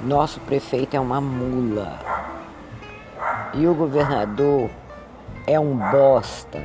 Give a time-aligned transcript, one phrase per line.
[0.00, 1.98] Nosso prefeito é uma mula.
[3.54, 4.70] E o governador
[5.46, 6.60] é um bosta.